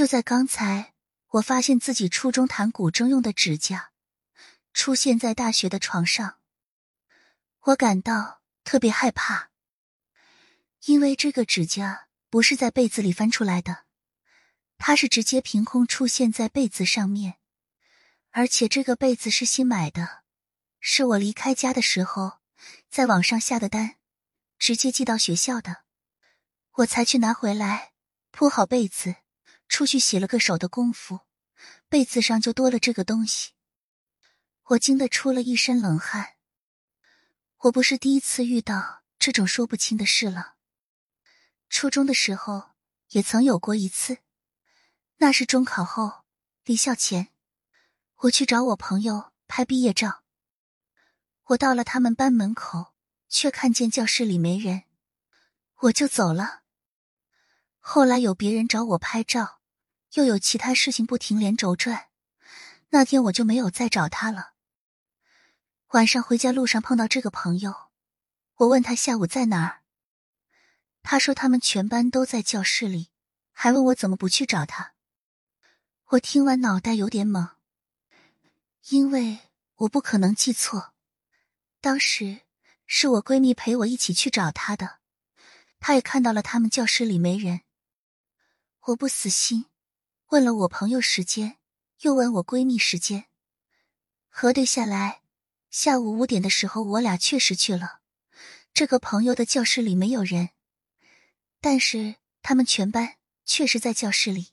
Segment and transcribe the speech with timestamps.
[0.00, 0.94] 就在刚才，
[1.28, 3.90] 我发现自己初中弹古筝用的指甲
[4.72, 6.38] 出现在大学的床上，
[7.64, 9.50] 我感到特别害怕，
[10.86, 13.84] 因为这个指甲不是在被子里翻出来的，
[14.78, 17.34] 它是直接凭空出现在被子上面，
[18.30, 20.22] 而且这个被子是新买的，
[20.80, 22.38] 是我离开家的时候
[22.88, 23.96] 在网上下的单，
[24.58, 25.84] 直接寄到学校的，
[26.76, 27.92] 我才去拿回来，
[28.30, 29.16] 铺好被子。
[29.70, 31.20] 出去洗了个手的功夫，
[31.88, 33.52] 被子上就多了这个东西，
[34.64, 36.34] 我惊得出了一身冷汗。
[37.58, 40.56] 我不是第一次遇到这种说不清的事了，
[41.68, 42.72] 初中的时候
[43.10, 44.18] 也曾有过一次，
[45.18, 46.24] 那是中考后
[46.64, 47.28] 离校前，
[48.22, 50.24] 我去找我朋友拍毕业照，
[51.44, 52.92] 我到了他们班门口，
[53.28, 54.82] 却看见教室里没人，
[55.82, 56.62] 我就走了。
[57.78, 59.59] 后来有别人找我拍照。
[60.14, 62.08] 又有其他事情不停连轴转，
[62.90, 64.54] 那天我就没有再找他了。
[65.90, 67.90] 晚上回家路上碰到这个朋友，
[68.56, 69.82] 我问他下午在哪儿，
[71.02, 73.10] 他说他们全班都在教室里，
[73.52, 74.94] 还问我怎么不去找他。
[76.10, 77.50] 我听完脑袋有点懵，
[78.88, 79.38] 因为
[79.76, 80.92] 我不可能记错，
[81.80, 82.40] 当时
[82.84, 84.98] 是我闺蜜陪我一起去找他的，
[85.78, 87.60] 他也看到了他们教室里没人。
[88.80, 89.66] 我不死心。
[90.30, 91.58] 问了我朋友时间，
[92.02, 93.24] 又问我闺蜜时间，
[94.28, 95.22] 核对下来，
[95.70, 97.98] 下午五点的时候，我俩确实去了。
[98.72, 100.50] 这个朋友的教室里没有人，
[101.60, 104.52] 但是他们全班确实在教室里。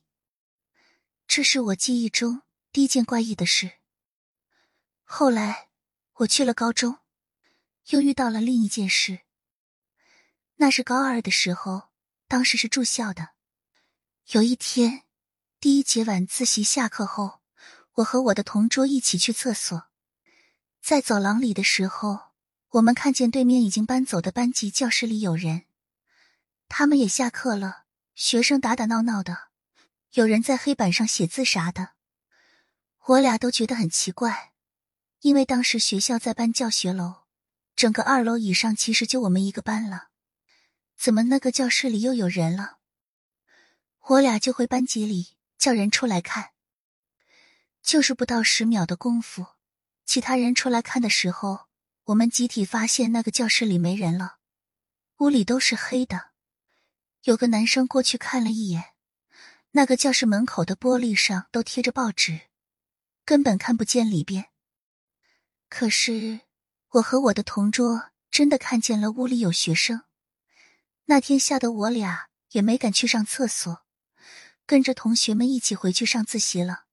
[1.28, 3.74] 这是我记忆中第一件怪异的事。
[5.04, 5.70] 后来
[6.14, 6.98] 我去了高中，
[7.90, 9.20] 又遇到了另一件事。
[10.56, 11.90] 那是高二的时候，
[12.28, 13.34] 当时是住校的，
[14.32, 15.04] 有一天。
[15.60, 17.40] 第一节晚自习下课后，
[17.96, 19.88] 我和我的同桌一起去厕所，
[20.84, 22.28] 在走廊里的时候，
[22.74, 25.64] 我们看见对面已经搬走的班级教室里有人，
[26.70, 29.48] 他们也下课了，学生打打闹闹的，
[30.12, 31.94] 有人在黑板上写字啥的，
[33.08, 34.54] 我俩都觉得很奇怪，
[35.22, 37.24] 因为当时学校在搬教学楼，
[37.76, 40.10] 整个二楼以上其实就我们一个班了，
[40.96, 42.78] 怎么那个教室里又有人了？
[44.10, 45.37] 我俩就回班级里。
[45.58, 46.52] 叫人出来看，
[47.82, 49.48] 就是不到十秒的功夫，
[50.06, 51.68] 其他人出来看的时候，
[52.06, 54.38] 我们集体发现那个教室里没人了，
[55.18, 56.32] 屋里都是黑的。
[57.24, 58.94] 有个男生过去看了一眼，
[59.72, 62.42] 那个教室门口的玻璃上都贴着报纸，
[63.26, 64.50] 根本看不见里边。
[65.68, 66.42] 可是
[66.92, 70.04] 我和我的同桌真的看见了屋里有学生，
[71.06, 73.87] 那天吓得我俩也没敢去上厕所。
[74.68, 76.84] 跟着同学们一起回去上自习了。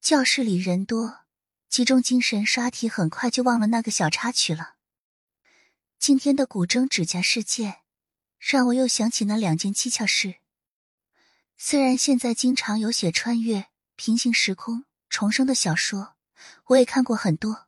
[0.00, 1.20] 教室里人多，
[1.68, 4.76] 集中精神刷题，很快就忘了那个小插曲了。
[5.98, 7.82] 今天的古筝指甲事件，
[8.38, 10.36] 让我又想起那两件蹊跷事。
[11.58, 16.16] 虽然现在经常有写穿越、平行时空、重生的小说，
[16.68, 17.66] 我也看过很多，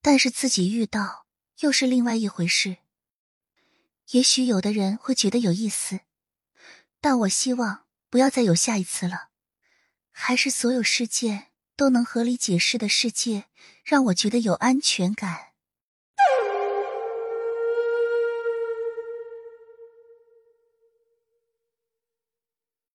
[0.00, 1.26] 但是自己遇到
[1.58, 2.76] 又是另外一回事。
[4.10, 6.02] 也许有的人会觉得有意思，
[7.00, 7.82] 但我希望。
[8.12, 9.30] 不要再有下一次了，
[10.10, 13.46] 还是所有事件都能合理解释的世界，
[13.82, 15.51] 让我觉得有安全感。